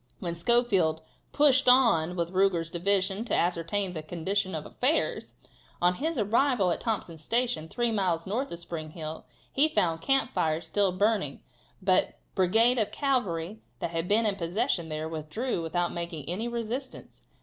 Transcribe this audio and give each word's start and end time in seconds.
When 0.17 0.33
Schofield 0.33 1.01
"pushed 1.31 1.69
on 1.69 2.15
with 2.15 2.33
Ruger's 2.33 2.71
division 2.71 3.23
to 3.25 3.35
ascertain 3.35 3.93
the 3.93 4.01
condition 4.01 4.55
of 4.55 4.65
affairs," 4.65 5.35
on 5.79 5.93
his 5.93 6.17
arrival 6.17 6.71
at 6.71 6.81
Thompson's 6.81 7.23
Station, 7.23 7.67
three 7.69 7.91
miles 7.91 8.25
north 8.25 8.51
of 8.51 8.57
Spring 8.57 8.89
Hill, 8.89 9.25
he 9.53 9.67
found 9.69 10.01
camp 10.01 10.33
fires 10.33 10.65
still 10.65 10.91
burning, 10.91 11.43
but 11.83 12.07
the 12.07 12.13
brigade 12.33 12.79
of 12.79 12.91
cavalry 12.91 13.59
that 13.77 13.91
had 13.91 14.07
been 14.07 14.25
in 14.25 14.37
possession 14.37 14.89
there, 14.89 15.07
withdrew 15.07 15.61
without 15.61 15.93
making 15.93 16.27
any 16.27 16.47
resistance. 16.47 17.21